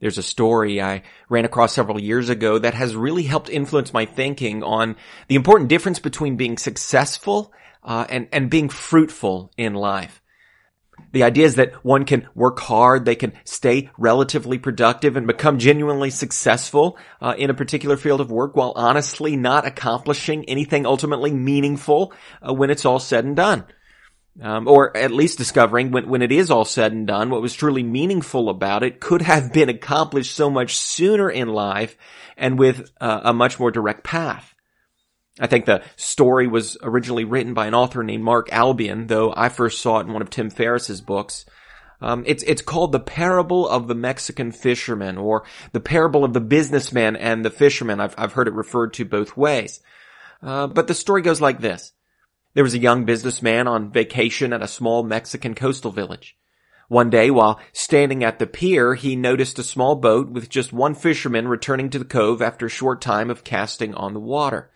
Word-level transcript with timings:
There's 0.00 0.18
a 0.18 0.22
story 0.22 0.80
I 0.80 1.02
ran 1.28 1.44
across 1.46 1.72
several 1.72 2.00
years 2.00 2.28
ago 2.28 2.58
that 2.58 2.74
has 2.74 2.94
really 2.94 3.22
helped 3.22 3.48
influence 3.48 3.92
my 3.92 4.04
thinking 4.04 4.62
on 4.62 4.96
the 5.28 5.36
important 5.36 5.70
difference 5.70 5.98
between 5.98 6.36
being 6.36 6.58
successful 6.58 7.52
uh, 7.82 8.04
and 8.08 8.28
and 8.32 8.50
being 8.50 8.68
fruitful 8.68 9.52
in 9.56 9.74
life. 9.74 10.20
The 11.12 11.22
idea 11.22 11.46
is 11.46 11.54
that 11.54 11.84
one 11.84 12.04
can 12.04 12.28
work 12.34 12.58
hard, 12.58 13.04
they 13.04 13.14
can 13.14 13.32
stay 13.44 13.90
relatively 13.96 14.58
productive 14.58 15.16
and 15.16 15.26
become 15.26 15.58
genuinely 15.58 16.10
successful 16.10 16.98
uh, 17.20 17.34
in 17.38 17.48
a 17.48 17.54
particular 17.54 17.96
field 17.96 18.20
of 18.20 18.30
work 18.30 18.56
while 18.56 18.72
honestly 18.76 19.36
not 19.36 19.66
accomplishing 19.66 20.44
anything 20.46 20.84
ultimately 20.84 21.30
meaningful 21.30 22.12
uh, 22.46 22.52
when 22.52 22.70
it's 22.70 22.84
all 22.84 22.98
said 22.98 23.24
and 23.24 23.36
done. 23.36 23.64
Um, 24.42 24.68
or 24.68 24.94
at 24.94 25.12
least 25.12 25.38
discovering 25.38 25.92
when, 25.92 26.10
when 26.10 26.20
it 26.20 26.30
is 26.30 26.50
all 26.50 26.66
said 26.66 26.92
and 26.92 27.06
done, 27.06 27.30
what 27.30 27.40
was 27.40 27.54
truly 27.54 27.82
meaningful 27.82 28.50
about 28.50 28.82
it 28.82 29.00
could 29.00 29.22
have 29.22 29.50
been 29.50 29.70
accomplished 29.70 30.34
so 30.34 30.50
much 30.50 30.76
sooner 30.76 31.30
in 31.30 31.48
life 31.48 31.96
and 32.36 32.58
with 32.58 32.90
uh, 33.00 33.20
a 33.24 33.32
much 33.32 33.58
more 33.58 33.70
direct 33.70 34.04
path. 34.04 34.54
I 35.38 35.46
think 35.46 35.66
the 35.66 35.82
story 35.96 36.46
was 36.46 36.78
originally 36.82 37.24
written 37.24 37.54
by 37.54 37.66
an 37.66 37.74
author 37.74 38.02
named 38.02 38.24
Mark 38.24 38.52
Albion, 38.52 39.06
though 39.06 39.32
I 39.36 39.48
first 39.48 39.80
saw 39.82 39.98
it 39.98 40.06
in 40.06 40.12
one 40.12 40.22
of 40.22 40.30
Tim 40.30 40.50
Ferriss's 40.50 41.00
books. 41.00 41.44
Um, 42.00 42.24
it's 42.26 42.42
it's 42.42 42.62
called 42.62 42.92
the 42.92 43.00
parable 43.00 43.68
of 43.68 43.86
the 43.86 43.94
Mexican 43.94 44.52
fisherman, 44.52 45.16
or 45.16 45.44
the 45.72 45.80
parable 45.80 46.24
of 46.24 46.32
the 46.32 46.40
businessman 46.40 47.16
and 47.16 47.44
the 47.44 47.50
fisherman. 47.50 48.00
I've 48.00 48.14
I've 48.18 48.32
heard 48.32 48.48
it 48.48 48.54
referred 48.54 48.94
to 48.94 49.04
both 49.04 49.36
ways, 49.36 49.80
uh, 50.42 50.66
but 50.66 50.88
the 50.88 50.94
story 50.94 51.22
goes 51.22 51.40
like 51.40 51.60
this: 51.60 51.92
There 52.56 52.64
was 52.64 52.72
a 52.72 52.78
young 52.78 53.04
businessman 53.04 53.68
on 53.68 53.92
vacation 53.92 54.54
at 54.54 54.62
a 54.62 54.66
small 54.66 55.02
Mexican 55.02 55.54
coastal 55.54 55.90
village. 55.90 56.38
One 56.88 57.10
day, 57.10 57.30
while 57.30 57.60
standing 57.74 58.24
at 58.24 58.38
the 58.38 58.46
pier, 58.46 58.94
he 58.94 59.14
noticed 59.14 59.58
a 59.58 59.62
small 59.62 59.94
boat 59.94 60.30
with 60.30 60.48
just 60.48 60.72
one 60.72 60.94
fisherman 60.94 61.48
returning 61.48 61.90
to 61.90 61.98
the 61.98 62.06
cove 62.06 62.40
after 62.40 62.64
a 62.64 62.70
short 62.70 63.02
time 63.02 63.28
of 63.28 63.44
casting 63.44 63.92
on 63.92 64.14
the 64.14 64.20
water. 64.20 64.70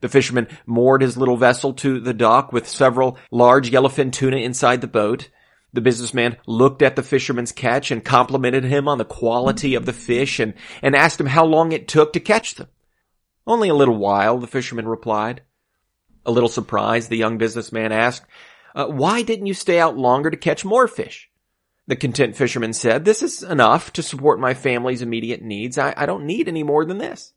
The 0.00 0.08
fisherman 0.08 0.48
moored 0.66 1.00
his 1.00 1.16
little 1.16 1.36
vessel 1.36 1.74
to 1.74 2.00
the 2.00 2.12
dock 2.12 2.52
with 2.52 2.66
several 2.66 3.16
large 3.30 3.70
yellowfin 3.70 4.10
tuna 4.10 4.38
inside 4.38 4.80
the 4.80 4.88
boat. 4.88 5.28
The 5.72 5.80
businessman 5.80 6.38
looked 6.48 6.82
at 6.82 6.96
the 6.96 7.04
fisherman's 7.04 7.52
catch 7.52 7.92
and 7.92 8.04
complimented 8.04 8.64
him 8.64 8.88
on 8.88 8.98
the 8.98 9.04
quality 9.04 9.76
of 9.76 9.86
the 9.86 9.92
fish 9.92 10.40
and, 10.40 10.54
and 10.82 10.96
asked 10.96 11.20
him 11.20 11.26
how 11.26 11.44
long 11.44 11.70
it 11.70 11.86
took 11.86 12.14
to 12.14 12.18
catch 12.18 12.56
them. 12.56 12.66
Only 13.46 13.68
a 13.68 13.74
little 13.74 13.96
while, 13.96 14.38
the 14.38 14.48
fisherman 14.48 14.88
replied. 14.88 15.42
A 16.24 16.30
little 16.30 16.48
surprised, 16.48 17.08
the 17.10 17.16
young 17.16 17.38
businessman 17.38 17.92
asked, 17.92 18.24
uh, 18.74 18.86
why 18.86 19.22
didn't 19.22 19.46
you 19.46 19.54
stay 19.54 19.78
out 19.78 19.96
longer 19.96 20.30
to 20.30 20.36
catch 20.36 20.64
more 20.64 20.88
fish? 20.88 21.30
The 21.88 21.96
content 21.96 22.36
fisherman 22.36 22.72
said, 22.72 23.04
this 23.04 23.22
is 23.22 23.42
enough 23.42 23.92
to 23.94 24.02
support 24.02 24.38
my 24.38 24.54
family's 24.54 25.02
immediate 25.02 25.42
needs. 25.42 25.78
I, 25.78 25.94
I 25.96 26.06
don't 26.06 26.26
need 26.26 26.48
any 26.48 26.62
more 26.62 26.84
than 26.84 26.98
this. 26.98 27.32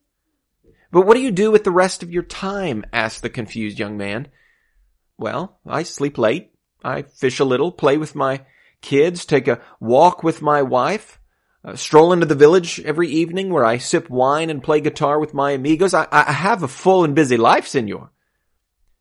But 0.92 1.06
what 1.06 1.16
do 1.16 1.22
you 1.22 1.32
do 1.32 1.52
with 1.52 1.64
the 1.64 1.72
rest 1.72 2.04
of 2.04 2.12
your 2.12 2.24
time? 2.24 2.86
asked 2.94 3.22
the 3.22 3.30
confused 3.30 3.80
young 3.80 3.98
man. 3.98 4.30
Well, 5.18 5.60
I 5.66 5.84
sleep 5.84 6.18
late. 6.18 6.52
I 6.84 7.02
fish 7.02 7.40
a 7.40 7.46
little, 7.46 7.72
play 7.72 7.98
with 7.98 8.16
my 8.16 8.46
kids, 8.82 9.26
take 9.26 9.48
a 9.48 9.62
walk 9.80 10.24
with 10.24 10.42
my 10.42 10.62
wife, 10.62 11.20
uh, 11.64 11.76
stroll 11.76 12.14
into 12.14 12.28
the 12.28 12.36
village 12.36 12.80
every 12.82 13.10
evening 13.10 13.50
where 13.50 13.66
I 13.66 13.80
sip 13.80 14.10
wine 14.10 14.52
and 14.52 14.64
play 14.64 14.82
guitar 14.82 15.20
with 15.20 15.34
my 15.34 15.52
amigos. 15.52 15.96
I, 15.96 16.08
I 16.12 16.32
have 16.32 16.62
a 16.62 16.68
full 16.68 17.04
and 17.04 17.16
busy 17.16 17.38
life, 17.38 17.66
senor. 17.66 18.12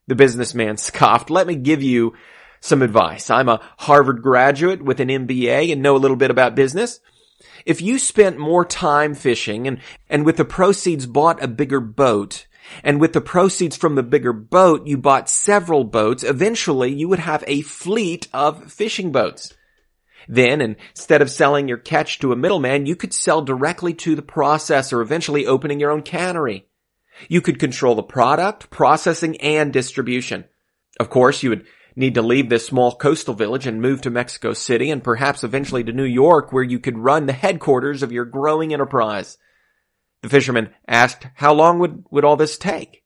The 0.07 0.15
businessman 0.15 0.77
scoffed. 0.77 1.31
Let 1.31 1.47
me 1.47 1.57
give 1.57 1.83
you 1.83 2.15
some 2.61 2.83
advice. 2.83 3.31
I'm 3.31 3.49
a 3.49 3.61
Harvard 3.79 4.23
graduate 4.23 4.83
with 4.83 5.01
an 5.01 5.09
MBA 5.09 5.73
and 5.73 5.83
know 5.83 5.97
a 5.97 5.99
little 5.99 6.17
bit 6.17 6.31
about 6.31 6.55
business. 6.55 7.01
If 7.67 7.83
you 7.83 7.99
spent 7.99 8.39
more 8.39 8.65
time 8.65 9.15
fishing 9.15 9.67
and, 9.67 9.81
and 10.09 10.25
with 10.25 10.37
the 10.37 10.45
proceeds 10.45 11.07
bought 11.07 11.43
a 11.43 11.49
bigger 11.49 11.81
boat, 11.81 12.47
and 12.83 13.01
with 13.01 13.13
the 13.13 13.21
proceeds 13.21 13.77
from 13.77 13.95
the 13.95 14.03
bigger 14.03 14.33
boat, 14.33 14.87
you 14.87 14.97
bought 14.97 15.29
several 15.29 15.85
boats, 15.85 16.25
eventually 16.25 16.93
you 16.93 17.09
would 17.09 17.19
have 17.19 17.45
a 17.47 17.61
fleet 17.63 18.29
of 18.33 18.73
fishing 18.73 19.13
boats. 19.13 19.55
Then, 20.27 20.61
instead 20.61 21.21
of 21.21 21.31
selling 21.31 21.69
your 21.69 21.77
catch 21.77 22.19
to 22.21 22.33
a 22.33 22.37
middleman, 22.37 22.87
you 22.87 22.97
could 22.97 23.13
sell 23.13 23.43
directly 23.43 23.93
to 23.95 24.15
the 24.15 24.23
processor, 24.23 25.03
eventually 25.03 25.47
opening 25.47 25.81
your 25.81 25.91
own 25.91 26.03
cannery. 26.03 26.67
You 27.29 27.41
could 27.41 27.59
control 27.59 27.95
the 27.95 28.03
product, 28.03 28.71
processing, 28.71 29.37
and 29.41 29.73
distribution. 29.73 30.45
Of 31.01 31.11
course, 31.11 31.43
you 31.43 31.51
would 31.51 31.67
need 31.97 32.15
to 32.15 32.23
leave 32.23 32.49
this 32.49 32.67
small 32.67 32.97
coastal 32.97 33.35
village 33.35 33.67
and 33.67 33.81
move 33.81 34.03
to 34.03 34.11
Mexico 34.11 34.53
City 34.53 34.91
and 34.91 35.03
perhaps 35.03 35.45
eventually 35.45 35.85
to 35.85 35.93
New 35.93 36.05
York 36.05 36.53
where 36.53 36.63
you 36.63 36.79
could 36.79 36.99
run 36.99 37.27
the 37.27 37.33
headquarters 37.33 38.03
of 38.03 38.13
your 38.13 38.25
growing 38.25 38.73
enterprise. 38.73 39.39
The 40.23 40.29
fisherman 40.29 40.71
asked, 40.89 41.27
how 41.35 41.55
long 41.55 41.79
would, 41.81 42.05
would 42.11 42.25
all 42.25 42.37
this 42.37 42.59
take? 42.59 43.05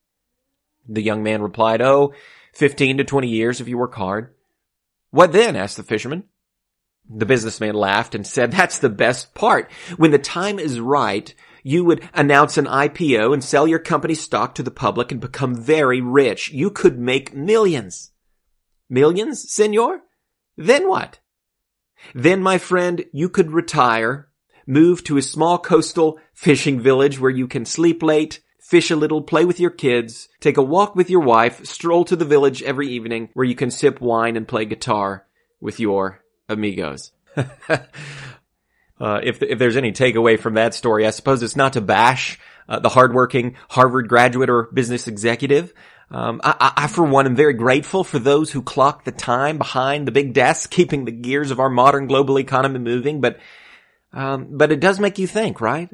The 0.89 1.03
young 1.03 1.23
man 1.23 1.43
replied, 1.43 1.83
oh, 1.83 2.15
15 2.55 2.99
to 2.99 3.05
20 3.05 3.29
years 3.29 3.61
if 3.61 3.69
you 3.69 3.77
work 3.77 3.95
hard. 3.95 4.35
What 5.11 5.33
then? 5.33 5.57
asked 5.57 5.77
the 5.77 5.83
fisherman. 5.83 6.25
The 7.11 7.27
businessman 7.27 7.75
laughed 7.75 8.15
and 8.15 8.27
said, 8.27 8.53
that's 8.53 8.79
the 8.79 8.89
best 8.89 9.35
part. 9.35 9.71
When 9.97 10.11
the 10.11 10.19
time 10.19 10.59
is 10.59 10.79
right, 10.79 11.35
you 11.63 11.85
would 11.85 12.09
announce 12.15 12.57
an 12.57 12.67
IPO 12.67 13.33
and 13.33 13.43
sell 13.43 13.67
your 13.67 13.79
company 13.79 14.15
stock 14.15 14.55
to 14.55 14.63
the 14.63 14.71
public 14.71 15.13
and 15.13 15.21
become 15.21 15.55
very 15.55 16.01
rich. 16.01 16.51
You 16.53 16.71
could 16.71 16.99
make 16.99 17.35
millions. 17.35 18.13
Millions, 18.89 19.53
senor? 19.53 20.01
Then 20.57 20.89
what? 20.89 21.19
Then, 22.15 22.43
my 22.43 22.59
friend, 22.59 23.05
you 23.13 23.29
could 23.29 23.53
retire, 23.53 24.29
move 24.67 25.05
to 25.05 25.17
a 25.17 25.23
small 25.23 25.59
coastal 25.59 26.19
fishing 26.33 26.81
village 26.81 27.19
where 27.19 27.31
you 27.31 27.49
can 27.49 27.65
sleep 27.65 28.03
late, 28.03 28.41
fish 28.61 28.91
a 28.91 28.97
little, 28.97 29.23
play 29.23 29.45
with 29.45 29.59
your 29.59 29.71
kids, 29.71 30.29
take 30.41 30.57
a 30.57 30.63
walk 30.63 30.95
with 30.95 31.11
your 31.11 31.21
wife, 31.21 31.65
stroll 31.67 32.05
to 32.05 32.17
the 32.17 32.25
village 32.25 32.63
every 32.63 32.89
evening 32.89 33.31
where 33.35 33.47
you 33.47 33.55
can 33.55 33.71
sip 33.71 34.01
wine 34.01 34.37
and 34.37 34.47
play 34.47 34.65
guitar 34.65 35.27
with 35.61 35.81
your 35.81 36.23
amigos. 36.49 37.13
uh, 39.01 39.21
if, 39.23 39.43
if 39.43 39.59
there's 39.59 39.77
any 39.77 39.93
takeaway 39.93 40.39
from 40.39 40.55
that 40.55 40.75
story, 40.75 41.07
I 41.07 41.11
suppose 41.11 41.43
it's 41.43 41.57
not 41.57 41.75
to 41.75 41.81
bash 41.81 42.39
uh, 42.69 42.79
the 42.81 42.89
hardworking 42.89 43.57
Harvard 43.69 44.09
graduate 44.09 44.51
or 44.51 44.65
business 44.73 45.09
executive, 45.09 45.73
um, 46.11 46.41
I, 46.43 46.73
I, 46.77 46.87
for 46.87 47.05
one, 47.05 47.27
am 47.27 47.37
very 47.37 47.53
grateful 47.53 48.03
for 48.03 48.19
those 48.19 48.51
who 48.51 48.63
clock 48.63 49.05
the 49.05 49.13
time 49.13 49.59
behind 49.59 50.07
the 50.07 50.13
big 50.13 50.33
desk, 50.33 50.71
keeping 50.71 51.05
the 51.05 51.13
gears 51.13 51.51
of 51.51 51.61
our 51.61 51.69
modern 51.69 52.07
global 52.07 52.39
economy 52.39 52.79
moving. 52.79 53.21
But, 53.21 53.39
um, 54.13 54.49
but 54.57 54.73
it 54.73 54.81
does 54.81 54.99
make 54.99 55.19
you 55.19 55.27
think, 55.27 55.61
right? 55.61 55.91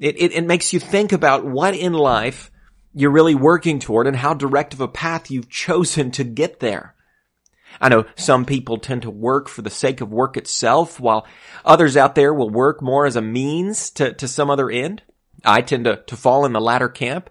It, 0.00 0.20
it, 0.20 0.32
it 0.32 0.44
makes 0.44 0.72
you 0.72 0.80
think 0.80 1.12
about 1.12 1.46
what 1.46 1.76
in 1.76 1.92
life 1.92 2.50
you're 2.92 3.12
really 3.12 3.36
working 3.36 3.78
toward 3.78 4.08
and 4.08 4.16
how 4.16 4.34
direct 4.34 4.74
of 4.74 4.80
a 4.80 4.88
path 4.88 5.30
you've 5.30 5.48
chosen 5.48 6.10
to 6.12 6.24
get 6.24 6.58
there. 6.58 6.95
I 7.80 7.88
know 7.88 8.04
some 8.14 8.44
people 8.44 8.78
tend 8.78 9.02
to 9.02 9.10
work 9.10 9.48
for 9.48 9.62
the 9.62 9.70
sake 9.70 10.00
of 10.00 10.12
work 10.12 10.36
itself, 10.36 10.98
while 11.00 11.26
others 11.64 11.96
out 11.96 12.14
there 12.14 12.32
will 12.32 12.50
work 12.50 12.82
more 12.82 13.06
as 13.06 13.16
a 13.16 13.22
means 13.22 13.90
to, 13.90 14.12
to 14.14 14.28
some 14.28 14.50
other 14.50 14.70
end. 14.70 15.02
I 15.44 15.60
tend 15.60 15.84
to, 15.84 16.02
to 16.06 16.16
fall 16.16 16.46
in 16.46 16.52
the 16.52 16.60
latter 16.60 16.88
camp. 16.88 17.30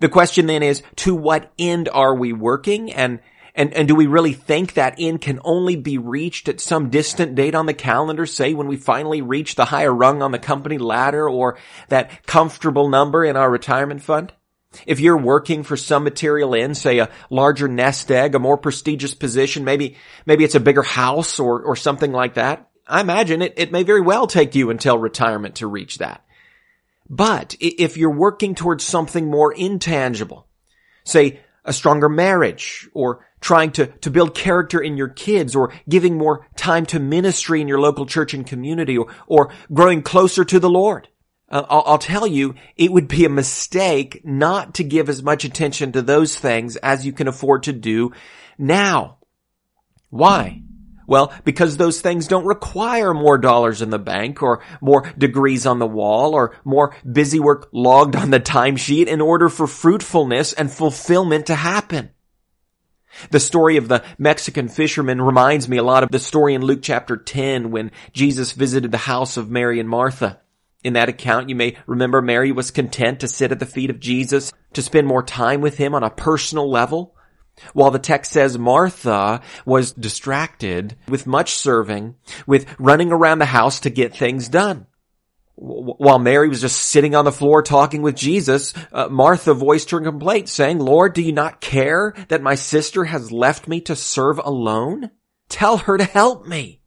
The 0.00 0.08
question 0.08 0.46
then 0.46 0.62
is, 0.62 0.82
to 0.96 1.14
what 1.14 1.52
end 1.58 1.88
are 1.88 2.14
we 2.14 2.32
working? 2.32 2.92
And, 2.92 3.20
and, 3.54 3.72
and 3.72 3.88
do 3.88 3.94
we 3.94 4.06
really 4.06 4.34
think 4.34 4.74
that 4.74 4.96
end 4.98 5.22
can 5.22 5.40
only 5.42 5.76
be 5.76 5.98
reached 5.98 6.48
at 6.48 6.60
some 6.60 6.90
distant 6.90 7.34
date 7.34 7.54
on 7.54 7.66
the 7.66 7.74
calendar, 7.74 8.26
say 8.26 8.54
when 8.54 8.68
we 8.68 8.76
finally 8.76 9.22
reach 9.22 9.54
the 9.54 9.64
higher 9.66 9.92
rung 9.92 10.22
on 10.22 10.32
the 10.32 10.38
company 10.38 10.78
ladder 10.78 11.28
or 11.28 11.58
that 11.88 12.26
comfortable 12.26 12.88
number 12.88 13.24
in 13.24 13.36
our 13.36 13.50
retirement 13.50 14.02
fund? 14.02 14.32
If 14.86 15.00
you're 15.00 15.16
working 15.16 15.62
for 15.62 15.76
some 15.76 16.04
material 16.04 16.54
end, 16.54 16.76
say 16.76 16.98
a 16.98 17.10
larger 17.28 17.68
nest 17.68 18.10
egg, 18.10 18.34
a 18.34 18.38
more 18.38 18.56
prestigious 18.56 19.14
position, 19.14 19.64
maybe, 19.64 19.96
maybe 20.26 20.44
it's 20.44 20.54
a 20.54 20.60
bigger 20.60 20.82
house 20.82 21.40
or, 21.40 21.60
or 21.62 21.74
something 21.74 22.12
like 22.12 22.34
that, 22.34 22.68
I 22.86 23.00
imagine 23.00 23.42
it, 23.42 23.54
it 23.56 23.72
may 23.72 23.82
very 23.82 24.00
well 24.00 24.26
take 24.26 24.54
you 24.54 24.70
until 24.70 24.98
retirement 24.98 25.56
to 25.56 25.66
reach 25.66 25.98
that. 25.98 26.24
But 27.08 27.56
if 27.60 27.96
you're 27.96 28.16
working 28.16 28.54
towards 28.54 28.84
something 28.84 29.28
more 29.28 29.52
intangible, 29.52 30.46
say 31.04 31.40
a 31.64 31.72
stronger 31.72 32.08
marriage 32.08 32.88
or 32.94 33.26
trying 33.40 33.72
to, 33.72 33.86
to 33.86 34.10
build 34.10 34.34
character 34.34 34.80
in 34.80 34.96
your 34.96 35.08
kids 35.08 35.56
or 35.56 35.72
giving 35.88 36.16
more 36.16 36.46
time 36.56 36.86
to 36.86 37.00
ministry 37.00 37.60
in 37.60 37.68
your 37.68 37.80
local 37.80 38.06
church 38.06 38.34
and 38.34 38.46
community 38.46 38.96
or, 38.96 39.08
or 39.26 39.52
growing 39.72 40.02
closer 40.02 40.44
to 40.44 40.60
the 40.60 40.70
Lord. 40.70 41.08
Uh, 41.50 41.64
I'll, 41.68 41.82
I'll 41.86 41.98
tell 41.98 42.26
you, 42.26 42.54
it 42.76 42.92
would 42.92 43.08
be 43.08 43.24
a 43.24 43.30
mistake 43.30 44.22
not 44.24 44.74
to 44.74 44.84
give 44.84 45.08
as 45.08 45.22
much 45.22 45.44
attention 45.44 45.92
to 45.92 46.02
those 46.02 46.38
things 46.38 46.76
as 46.76 47.04
you 47.04 47.12
can 47.12 47.28
afford 47.28 47.64
to 47.64 47.72
do 47.72 48.12
now. 48.56 49.18
Why? 50.10 50.62
Well, 51.06 51.32
because 51.44 51.76
those 51.76 52.00
things 52.00 52.28
don't 52.28 52.44
require 52.44 53.12
more 53.12 53.36
dollars 53.36 53.82
in 53.82 53.90
the 53.90 53.98
bank 53.98 54.44
or 54.44 54.62
more 54.80 55.12
degrees 55.18 55.66
on 55.66 55.80
the 55.80 55.86
wall 55.86 56.34
or 56.34 56.56
more 56.62 56.94
busy 57.10 57.40
work 57.40 57.68
logged 57.72 58.14
on 58.14 58.30
the 58.30 58.38
timesheet 58.38 59.08
in 59.08 59.20
order 59.20 59.48
for 59.48 59.66
fruitfulness 59.66 60.52
and 60.52 60.70
fulfillment 60.70 61.46
to 61.46 61.56
happen. 61.56 62.10
The 63.32 63.40
story 63.40 63.76
of 63.76 63.88
the 63.88 64.04
Mexican 64.18 64.68
fisherman 64.68 65.20
reminds 65.20 65.68
me 65.68 65.78
a 65.78 65.82
lot 65.82 66.04
of 66.04 66.12
the 66.12 66.20
story 66.20 66.54
in 66.54 66.62
Luke 66.62 66.80
chapter 66.80 67.16
10 67.16 67.72
when 67.72 67.90
Jesus 68.12 68.52
visited 68.52 68.92
the 68.92 68.98
house 68.98 69.36
of 69.36 69.50
Mary 69.50 69.80
and 69.80 69.88
Martha. 69.88 70.40
In 70.82 70.94
that 70.94 71.10
account, 71.10 71.50
you 71.50 71.54
may 71.54 71.76
remember 71.86 72.22
Mary 72.22 72.52
was 72.52 72.70
content 72.70 73.20
to 73.20 73.28
sit 73.28 73.52
at 73.52 73.58
the 73.58 73.66
feet 73.66 73.90
of 73.90 74.00
Jesus, 74.00 74.52
to 74.72 74.82
spend 74.82 75.06
more 75.06 75.22
time 75.22 75.60
with 75.60 75.76
him 75.76 75.94
on 75.94 76.02
a 76.02 76.10
personal 76.10 76.70
level, 76.70 77.14
while 77.74 77.90
the 77.90 77.98
text 77.98 78.32
says 78.32 78.58
Martha 78.58 79.42
was 79.66 79.92
distracted 79.92 80.96
with 81.06 81.26
much 81.26 81.52
serving, 81.52 82.14
with 82.46 82.66
running 82.78 83.12
around 83.12 83.40
the 83.40 83.46
house 83.46 83.80
to 83.80 83.90
get 83.90 84.16
things 84.16 84.48
done. 84.48 84.86
While 85.56 86.18
Mary 86.18 86.48
was 86.48 86.62
just 86.62 86.78
sitting 86.80 87.14
on 87.14 87.26
the 87.26 87.32
floor 87.32 87.62
talking 87.62 88.00
with 88.00 88.16
Jesus, 88.16 88.72
uh, 88.92 89.08
Martha 89.08 89.52
voiced 89.52 89.90
her 89.90 90.00
complaint 90.00 90.48
saying, 90.48 90.78
Lord, 90.78 91.12
do 91.12 91.20
you 91.20 91.32
not 91.32 91.60
care 91.60 92.14
that 92.28 92.40
my 92.40 92.54
sister 92.54 93.04
has 93.04 93.30
left 93.30 93.68
me 93.68 93.82
to 93.82 93.94
serve 93.94 94.38
alone? 94.38 95.10
Tell 95.50 95.76
her 95.76 95.98
to 95.98 96.04
help 96.04 96.46
me. 96.46 96.79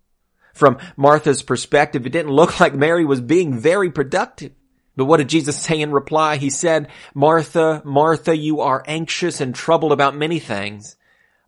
From 0.53 0.77
Martha's 0.95 1.41
perspective, 1.41 2.05
it 2.05 2.11
didn't 2.11 2.31
look 2.31 2.59
like 2.59 2.73
Mary 2.73 3.03
was 3.03 3.21
being 3.21 3.59
very 3.59 3.91
productive. 3.91 4.53
But 4.95 5.05
what 5.05 5.17
did 5.17 5.29
Jesus 5.29 5.57
say 5.57 5.81
in 5.81 5.91
reply? 5.91 6.37
He 6.37 6.51
said, 6.51 6.89
Martha, 7.15 7.81
Martha, 7.83 8.37
you 8.37 8.61
are 8.61 8.83
anxious 8.87 9.41
and 9.41 9.55
troubled 9.55 9.91
about 9.91 10.15
many 10.15 10.37
things, 10.37 10.95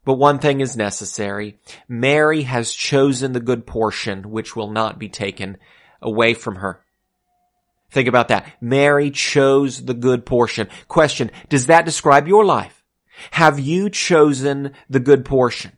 but 0.04 0.16
one 0.16 0.40
thing 0.40 0.62
is 0.62 0.76
necessary. 0.76 1.60
Mary 1.88 2.42
has 2.42 2.74
chosen 2.74 3.34
the 3.34 3.40
good 3.40 3.68
portion, 3.68 4.32
which 4.32 4.56
will 4.56 4.72
not 4.72 4.98
be 4.98 5.10
taken 5.10 5.58
away 6.02 6.34
from 6.34 6.56
her. 6.56 6.82
Think 7.92 8.08
about 8.08 8.30
that. 8.30 8.52
Mary 8.60 9.12
chose 9.12 9.86
the 9.86 9.94
good 9.94 10.26
portion. 10.26 10.68
Question, 10.88 11.30
does 11.48 11.68
that 11.68 11.86
describe 11.86 12.28
your 12.28 12.44
life? 12.44 12.84
Have 13.32 13.60
you 13.60 13.90
chosen 13.90 14.74
the 14.90 15.00
good 15.00 15.24
portion? 15.24 15.72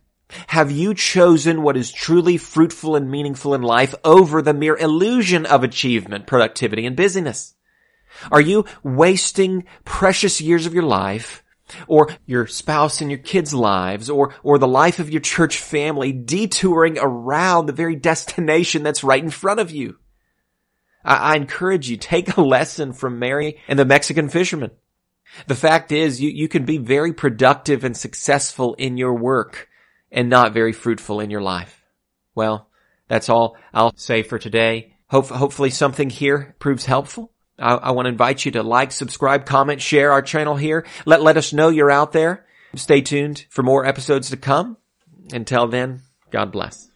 Have 0.48 0.70
you 0.70 0.94
chosen 0.94 1.62
what 1.62 1.76
is 1.76 1.90
truly 1.90 2.36
fruitful 2.36 2.96
and 2.96 3.10
meaningful 3.10 3.54
in 3.54 3.62
life 3.62 3.94
over 4.04 4.42
the 4.42 4.52
mere 4.52 4.76
illusion 4.76 5.46
of 5.46 5.64
achievement, 5.64 6.26
productivity, 6.26 6.84
and 6.84 6.96
busyness? 6.96 7.54
Are 8.30 8.40
you 8.40 8.64
wasting 8.82 9.64
precious 9.84 10.40
years 10.40 10.66
of 10.66 10.74
your 10.74 10.82
life 10.82 11.42
or 11.86 12.08
your 12.26 12.46
spouse 12.46 13.00
and 13.00 13.10
your 13.10 13.18
kids' 13.18 13.54
lives 13.54 14.10
or, 14.10 14.34
or 14.42 14.58
the 14.58 14.68
life 14.68 14.98
of 14.98 15.10
your 15.10 15.20
church 15.20 15.58
family 15.58 16.12
detouring 16.12 16.98
around 16.98 17.66
the 17.66 17.72
very 17.72 17.96
destination 17.96 18.82
that's 18.82 19.04
right 19.04 19.22
in 19.22 19.30
front 19.30 19.60
of 19.60 19.70
you? 19.70 19.98
I, 21.04 21.16
I 21.16 21.36
encourage 21.36 21.88
you, 21.88 21.96
take 21.96 22.36
a 22.36 22.42
lesson 22.42 22.92
from 22.92 23.18
Mary 23.18 23.60
and 23.66 23.78
the 23.78 23.84
Mexican 23.84 24.28
fisherman. 24.28 24.72
The 25.46 25.54
fact 25.54 25.92
is 25.92 26.20
you, 26.20 26.30
you 26.30 26.48
can 26.48 26.64
be 26.64 26.78
very 26.78 27.12
productive 27.12 27.84
and 27.84 27.96
successful 27.96 28.74
in 28.74 28.96
your 28.96 29.14
work 29.14 29.68
and 30.10 30.28
not 30.28 30.52
very 30.52 30.72
fruitful 30.72 31.20
in 31.20 31.30
your 31.30 31.42
life. 31.42 31.82
Well, 32.34 32.68
that's 33.08 33.28
all 33.28 33.56
I'll 33.72 33.96
say 33.96 34.22
for 34.22 34.38
today. 34.38 34.94
Hope, 35.08 35.28
hopefully 35.28 35.70
something 35.70 36.10
here 36.10 36.54
proves 36.58 36.84
helpful. 36.84 37.32
I, 37.58 37.74
I 37.74 37.90
want 37.92 38.06
to 38.06 38.10
invite 38.10 38.44
you 38.44 38.52
to 38.52 38.62
like, 38.62 38.92
subscribe, 38.92 39.46
comment, 39.46 39.80
share 39.80 40.12
our 40.12 40.22
channel 40.22 40.56
here. 40.56 40.86
Let, 41.06 41.22
let 41.22 41.36
us 41.36 41.52
know 41.52 41.70
you're 41.70 41.90
out 41.90 42.12
there. 42.12 42.46
Stay 42.74 43.00
tuned 43.00 43.46
for 43.48 43.62
more 43.62 43.86
episodes 43.86 44.30
to 44.30 44.36
come. 44.36 44.76
Until 45.32 45.66
then, 45.66 46.02
God 46.30 46.52
bless. 46.52 46.87